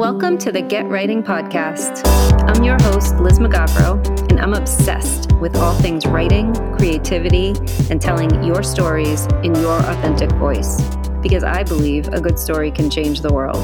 [0.00, 2.00] Welcome to the Get Writing Podcast.
[2.48, 7.48] I'm your host, Liz Mugavero, and I'm obsessed with all things writing, creativity,
[7.90, 10.80] and telling your stories in your authentic voice
[11.20, 13.58] because I believe a good story can change the world.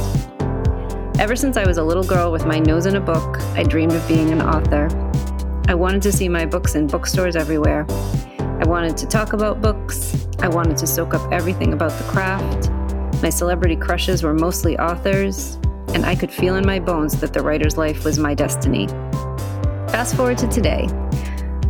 [1.18, 3.94] Ever since I was a little girl with my nose in a book, I dreamed
[3.94, 4.90] of being an author.
[5.68, 7.86] I wanted to see my books in bookstores everywhere.
[8.38, 10.26] I wanted to talk about books.
[10.40, 12.70] I wanted to soak up everything about the craft.
[13.22, 15.56] My celebrity crushes were mostly authors,
[15.96, 18.86] and I could feel in my bones that the writer's life was my destiny.
[19.88, 20.88] Fast forward to today.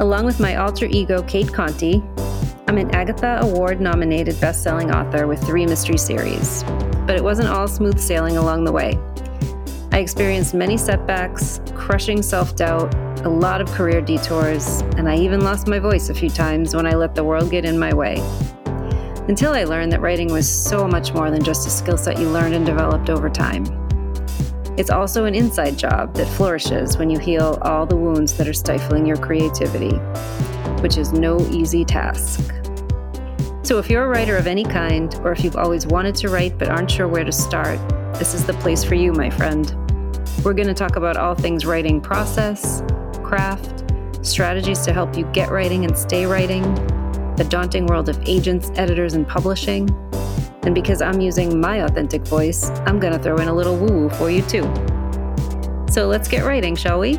[0.01, 2.03] Along with my alter ego, Cate Conte,
[2.67, 6.65] I'm an Agatha Award nominated best selling author with three mystery series.
[7.07, 8.99] But it wasn't all smooth sailing along the way.
[9.93, 12.93] I experienced many setbacks, crushing self doubt,
[13.25, 16.85] a lot of career detours, and I even lost my voice a few times when
[16.85, 18.17] I let the world get in my way.
[19.29, 22.29] Until I learned that writing was so much more than just a skill set you
[22.29, 23.86] learned and developed over time.
[24.77, 28.53] It's also an inside job that flourishes when you heal all the wounds that are
[28.53, 29.97] stifling your creativity,
[30.83, 32.53] which is no easy task.
[33.63, 36.59] So, if you're a writer of any kind, or if you've always wanted to write
[36.59, 37.79] but aren't sure where to start,
[38.19, 39.75] this is the place for you, my friend.
[40.45, 42.83] We're going to talk about all things writing process,
[43.25, 43.83] craft,
[44.21, 46.63] strategies to help you get writing and stay writing,
[47.37, 49.89] the daunting world of agents, editors, and publishing
[50.67, 53.87] and because I'm using my authentic voice, I'm going to throw in a little woo
[53.87, 54.65] woo for you too.
[55.89, 57.19] So let's get writing, shall we?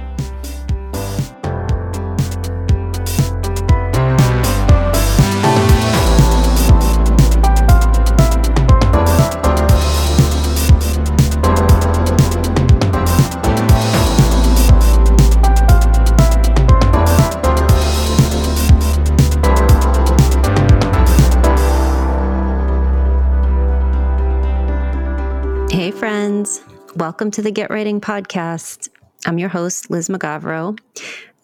[26.98, 28.90] Welcome to the Get Writing Podcast.
[29.28, 30.80] I'm your host, Liz Mugavero,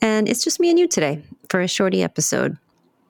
[0.01, 2.57] and it's just me and you today for a shorty episode.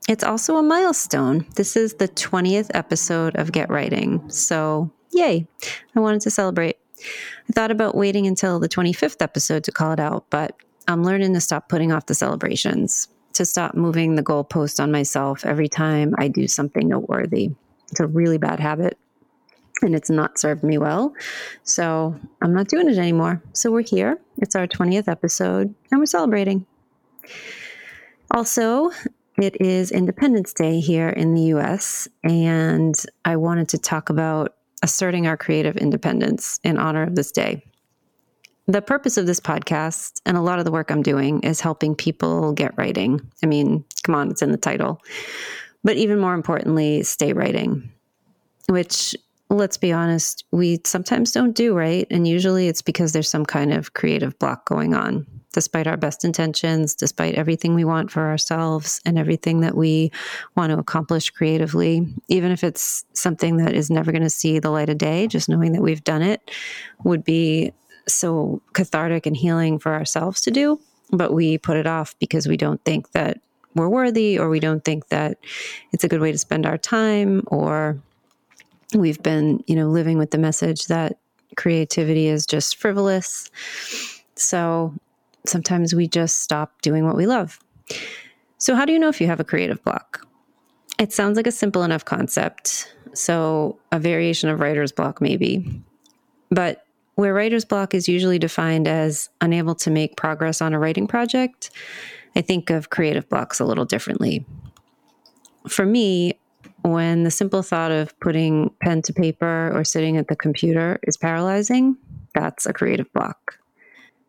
[0.10, 1.46] It's also a milestone.
[1.56, 5.48] This is the 20th episode of Get Writing, so yay,
[5.96, 6.76] I wanted to celebrate.
[7.00, 10.54] I thought about waiting until the 25th episode to call it out, but
[10.90, 15.46] I'm learning to stop putting off the celebrations, to stop moving the goalpost on myself
[15.46, 17.52] every time I do something noteworthy.
[17.90, 18.98] It's a really bad habit
[19.84, 21.14] and it's not served me well.
[21.64, 23.42] So I'm not doing it anymore.
[23.54, 24.18] So we're here.
[24.38, 26.66] It's our 20th episode and we're celebrating.
[28.32, 28.90] Also,
[29.38, 32.96] it is Independence Day here in the US, and
[33.26, 37.64] I wanted to talk about asserting our creative independence in honor of this day.
[38.68, 41.96] The purpose of this podcast and a lot of the work I'm doing is helping
[41.96, 43.22] people get writing.
[43.44, 45.02] I mean, come on, it's in the title.
[45.84, 47.92] But even more importantly, stay writing,
[48.70, 49.16] which
[49.54, 52.08] let's be honest, we sometimes don't do right.
[52.10, 56.26] And usually it's because there's some kind of creative block going on, despite our best
[56.26, 60.12] intentions, despite everything we want for ourselves and everything that we
[60.56, 62.08] want to accomplish creatively.
[62.28, 65.50] Even if it's something that is never going to see the light of day, just
[65.50, 66.52] knowing that we've done it
[67.04, 67.72] would be
[68.08, 70.80] so cathartic and healing for ourselves to do.
[71.12, 73.40] But we put it off because we don't think that
[73.76, 75.38] we're worthy or we don't think that
[75.92, 77.98] it's a good way to spend our time or
[79.02, 81.20] we've been, you know, living with the message that
[81.56, 83.50] creativity is just frivolous.
[84.36, 84.94] So
[85.46, 87.60] sometimes we just stop doing what we love.
[88.58, 90.26] So, how do you know if you have a creative block?
[91.00, 92.96] It sounds like a simple enough concept.
[93.14, 95.84] So, a variation of writer's block, maybe.
[96.50, 101.08] But where writer's block is usually defined as unable to make progress on a writing
[101.08, 101.72] project,
[102.36, 104.46] I think of creative blocks a little differently.
[105.68, 106.40] For me,
[106.84, 111.18] when the simple thought of putting pen to paper or sitting at the computer is
[111.18, 111.98] paralyzing,
[112.34, 113.58] that's a creative block.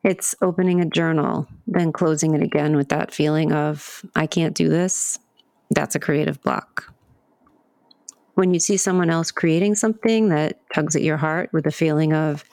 [0.04, 4.69] It's opening a journal, then closing it again with that feeling of, I can't do
[4.69, 5.19] this.
[5.70, 6.93] That's a creative block.
[8.34, 12.12] When you see someone else creating something that tugs at your heart with a feeling
[12.12, 12.44] of,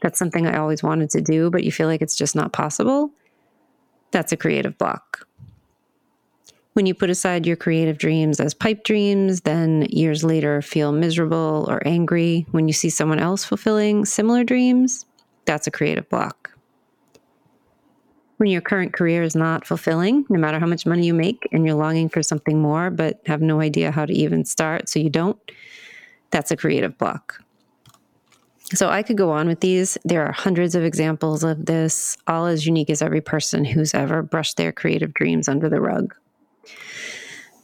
[0.00, 3.10] that's something I always wanted to do, but you feel like it's just not possible,
[4.12, 5.26] that's a creative block.
[6.74, 11.66] When you put aside your creative dreams as pipe dreams, then years later feel miserable
[11.68, 15.04] or angry when you see someone else fulfilling similar dreams,
[15.44, 16.50] that's a creative block.
[18.38, 21.66] When your current career is not fulfilling, no matter how much money you make, and
[21.66, 25.10] you're longing for something more but have no idea how to even start, so you
[25.10, 25.38] don't,
[26.30, 27.42] that's a creative block.
[28.74, 29.98] So I could go on with these.
[30.04, 34.22] There are hundreds of examples of this, all as unique as every person who's ever
[34.22, 36.14] brushed their creative dreams under the rug.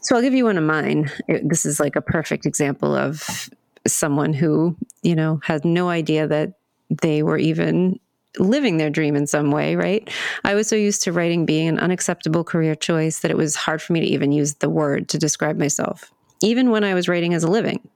[0.00, 1.10] So I'll give you one of mine.
[1.26, 3.50] It, this is like a perfect example of
[3.86, 6.54] someone who, you know, has no idea that
[6.88, 7.98] they were even
[8.38, 10.08] living their dream in some way, right?
[10.44, 13.82] I was so used to writing being an unacceptable career choice that it was hard
[13.82, 16.12] for me to even use the word to describe myself,
[16.42, 17.86] even when I was writing as a living.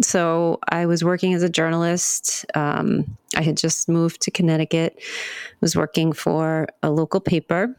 [0.00, 2.46] So I was working as a journalist.
[2.54, 4.98] Um, I had just moved to Connecticut,
[5.60, 7.76] was working for a local paper,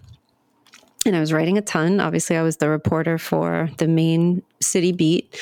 [1.05, 1.99] and I was writing a ton.
[1.99, 5.35] Obviously, I was the reporter for the main city beat,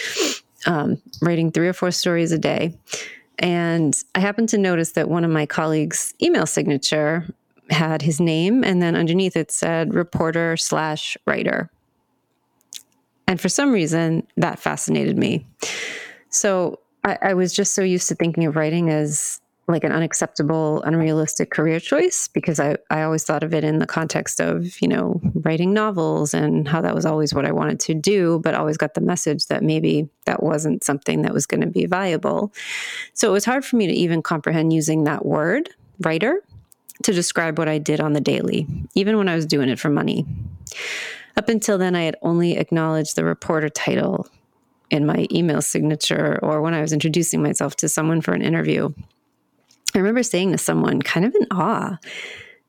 [0.66, 2.78] um, writing three or four stories a day.
[3.40, 7.25] And I happened to notice that one of my colleagues' email signature
[7.69, 11.69] had his name, and then underneath it said reporter slash writer.
[13.28, 15.46] And for some reason, that fascinated me.
[16.30, 20.81] So I, I, was just so used to thinking of writing as like an unacceptable,
[20.83, 24.88] unrealistic career choice because I, I always thought of it in the context of, you
[24.88, 28.77] know, writing novels and how that was always what I wanted to do, but always
[28.77, 32.53] got the message that maybe that wasn't something that was going to be viable.
[33.13, 35.69] So it was hard for me to even comprehend using that word,
[36.01, 36.41] writer,
[37.03, 39.89] to describe what I did on the daily, even when I was doing it for
[39.89, 40.25] money.
[41.38, 44.27] Up until then, I had only acknowledged the reporter title
[44.91, 48.89] in my email signature or when I was introducing myself to someone for an interview.
[49.93, 51.97] I remember saying to someone, kind of in awe,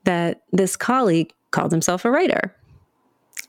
[0.04, 2.54] that this colleague called himself a writer.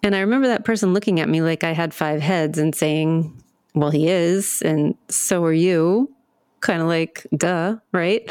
[0.03, 3.41] And I remember that person looking at me like I had five heads and saying,
[3.73, 6.13] Well, he is, and so are you.
[6.59, 8.29] Kind of like, duh, right?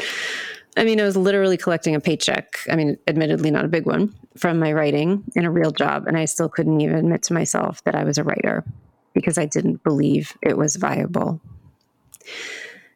[0.75, 2.57] I mean, I was literally collecting a paycheck.
[2.71, 6.07] I mean, admittedly, not a big one from my writing in a real job.
[6.07, 8.63] And I still couldn't even admit to myself that I was a writer
[9.13, 11.39] because I didn't believe it was viable.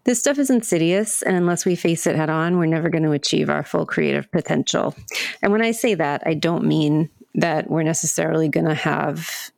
[0.07, 3.12] This stuff is insidious, and unless we face it head on, we're never going to
[3.12, 4.95] achieve our full creative potential.
[5.42, 9.51] And when I say that, I don't mean that we're necessarily going to have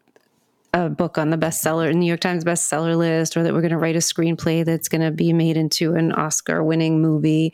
[0.73, 3.77] a book on the bestseller, New York Times bestseller list, or that we're going to
[3.77, 7.53] write a screenplay that's going to be made into an Oscar winning movie.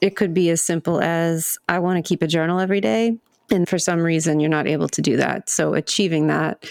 [0.00, 3.18] It could be as simple as I want to keep a journal every day
[3.50, 5.48] and for some reason, you're not able to do that.
[5.48, 6.66] So, achieving that,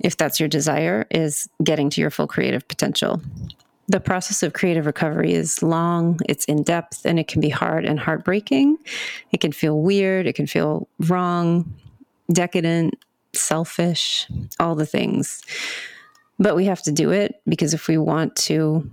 [0.00, 3.20] if that's your desire, is getting to your full creative potential.
[3.88, 7.84] The process of creative recovery is long, it's in depth, and it can be hard
[7.84, 8.78] and heartbreaking.
[9.30, 11.72] It can feel weird, it can feel wrong,
[12.32, 12.94] decadent,
[13.32, 14.26] selfish,
[14.58, 15.42] all the things.
[16.38, 18.90] But we have to do it because if we want to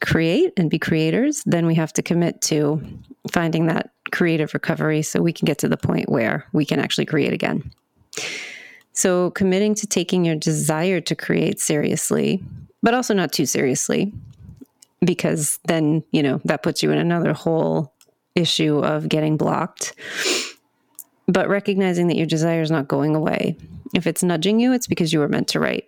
[0.00, 2.82] create and be creators, then we have to commit to
[3.30, 7.04] finding that creative recovery so we can get to the point where we can actually
[7.04, 7.70] create again.
[8.92, 12.42] So, committing to taking your desire to create seriously,
[12.82, 14.12] but also not too seriously,
[15.04, 17.92] because then, you know, that puts you in another whole
[18.34, 19.94] issue of getting blocked.
[21.26, 23.56] But recognizing that your desire is not going away.
[23.94, 25.84] If it's nudging you, it's because you were meant to write.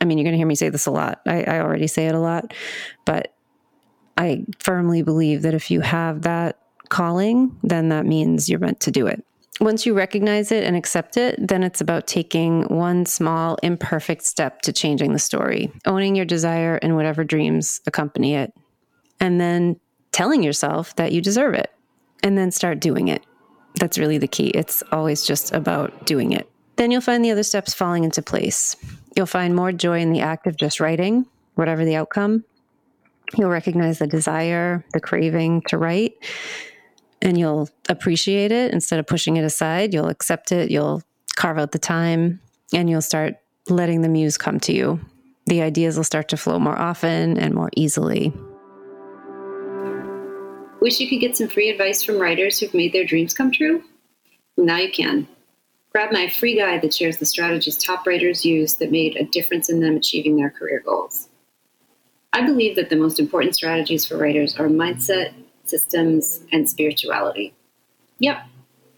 [0.00, 1.20] I mean, you're going to hear me say this a lot.
[1.26, 2.54] I, I already say it a lot,
[3.04, 3.34] but
[4.16, 6.58] I firmly believe that if you have that
[6.88, 9.24] calling, then that means you're meant to do it.
[9.58, 14.62] Once you recognize it and accept it, then it's about taking one small, imperfect step
[14.62, 18.54] to changing the story, owning your desire and whatever dreams accompany it,
[19.18, 19.78] and then
[20.12, 21.70] telling yourself that you deserve it,
[22.22, 23.24] and then start doing it.
[23.74, 24.48] That's really the key.
[24.48, 26.50] It's always just about doing it.
[26.76, 28.76] Then you'll find the other steps falling into place.
[29.14, 32.44] You'll find more joy in the act of just writing, whatever the outcome,
[33.36, 36.14] You'll recognize the desire, the craving to write,
[37.22, 39.92] and you'll appreciate it instead of pushing it aside.
[39.92, 41.02] You'll accept it, you'll
[41.36, 42.40] carve out the time,
[42.72, 43.34] and you'll start
[43.68, 45.00] letting the muse come to you.
[45.46, 48.32] The ideas will start to flow more often and more easily.
[50.80, 53.82] Wish you could get some free advice from writers who've made their dreams come true?
[54.56, 55.26] now you can.
[55.92, 59.68] Grab my free guide that shares the strategies top writers use that made a difference
[59.68, 61.28] in them achieving their career goals.
[62.32, 65.32] I believe that the most important strategies for writers are mindset,
[65.70, 67.54] systems, and spirituality.
[68.18, 68.42] Yep,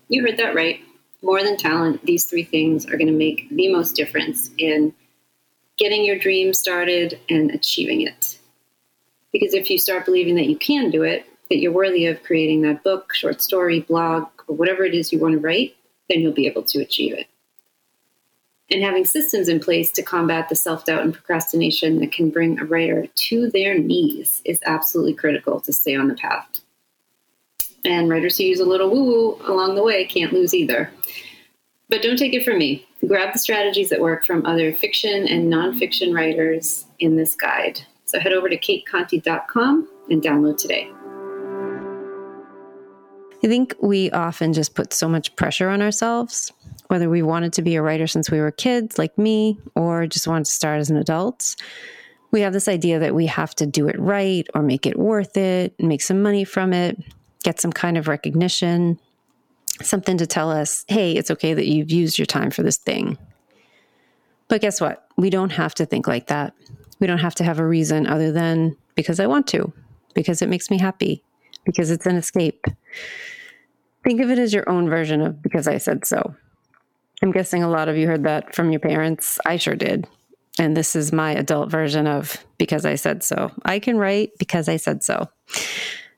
[0.09, 0.81] you heard that right.
[1.23, 4.93] More than talent, these three things are going to make the most difference in
[5.79, 8.39] getting your dream started and achieving it.
[9.33, 12.63] Because if you start believing that you can do it, that you're worthy of creating
[12.63, 15.77] that book, short story, blog, or whatever it is you want to write,
[16.09, 17.27] then you'll be able to achieve it
[18.73, 22.59] and having systems in place to combat the self doubt and procrastination that can bring
[22.59, 26.49] a writer to their knees is absolutely critical to stay on the path.
[27.85, 30.91] And writers who use a little woo woo along the way can't lose either.
[31.91, 32.87] But don't take it from me.
[33.07, 37.81] Grab the strategies that work from other fiction and nonfiction writers in this guide.
[38.07, 40.91] So head over to cateconte.com and download today.
[43.45, 46.53] I think we often just put so much pressure on ourselves
[46.89, 50.27] whether we wanted to be a writer since we were kids, like me, or just
[50.27, 51.57] wanted to start as an adult.
[52.31, 55.37] We have this idea that we have to do it right or make it worth
[55.37, 56.99] it make some money from it.
[57.43, 58.99] get some kind of recognition,
[59.81, 63.19] something to tell us, hey, it's okay that you've used your time for this thing.
[64.49, 65.09] But guess what?
[65.17, 66.55] We don't have to think like that.
[67.01, 69.73] We don't have to have a reason other than because I want to,
[70.15, 71.25] because it makes me happy,
[71.65, 72.67] because it's an escape.
[74.05, 76.35] Think of it as your own version of because I said so.
[77.23, 79.39] I'm guessing a lot of you heard that from your parents.
[79.47, 80.07] I sure did.
[80.59, 83.53] And this is my adult version of because I said so.
[83.65, 85.29] I can write because I said so.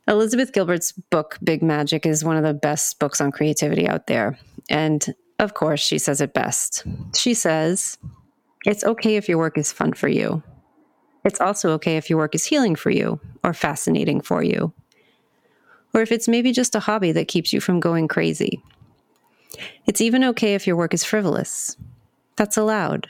[0.08, 4.38] Elizabeth Gilbert's book, Big Magic, is one of the best books on creativity out there.
[4.68, 6.84] And of course, she says it best.
[7.14, 7.98] She says,
[8.66, 10.42] It's okay if your work is fun for you.
[11.24, 14.72] It's also okay if your work is healing for you or fascinating for you.
[15.94, 18.62] Or if it's maybe just a hobby that keeps you from going crazy.
[19.86, 21.76] It's even okay if your work is frivolous.
[22.36, 23.08] That's allowed.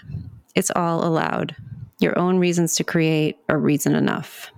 [0.54, 1.56] It's all allowed.
[2.00, 4.50] Your own reasons to create are reason enough.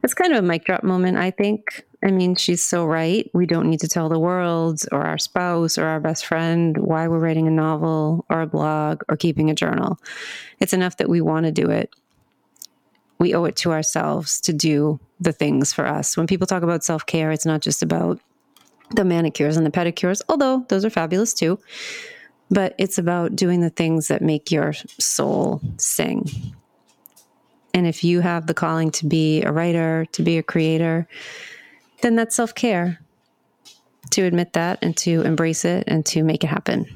[0.00, 1.84] That's kind of a mic drop moment, I think.
[2.04, 3.28] I mean, she's so right.
[3.34, 7.08] We don't need to tell the world or our spouse or our best friend why
[7.08, 9.98] we're writing a novel or a blog or keeping a journal.
[10.60, 11.90] It's enough that we want to do it.
[13.18, 16.16] We owe it to ourselves to do the things for us.
[16.16, 18.20] When people talk about self care, it's not just about
[18.94, 21.58] the manicures and the pedicures, although those are fabulous too.
[22.50, 26.54] But it's about doing the things that make your soul sing
[27.76, 31.06] and if you have the calling to be a writer, to be a creator,
[32.00, 32.98] then that's self care
[34.12, 36.86] to admit that and to embrace it and to make it happen.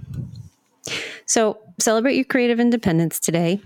[1.26, 3.60] So celebrate your creative independence today.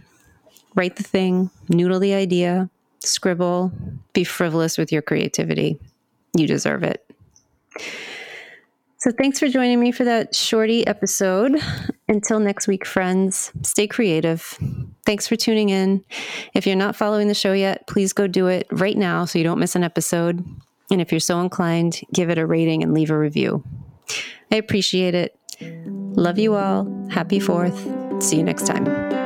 [0.75, 3.71] Write the thing, noodle the idea, scribble,
[4.13, 5.79] be frivolous with your creativity.
[6.37, 7.09] You deserve it.
[9.05, 11.61] So, thanks for joining me for that shorty episode.
[12.09, 14.59] Until next week, friends, stay creative.
[15.05, 16.03] Thanks for tuning in.
[16.55, 19.45] If you're not following the show yet, please go do it right now so you
[19.45, 20.43] don't miss an episode.
[20.91, 23.63] And if you're so inclined, give it a rating and leave a review.
[24.51, 25.39] I appreciate it.
[25.61, 27.07] Love you all.
[27.11, 28.23] Happy 4th.
[28.23, 29.24] See you next time.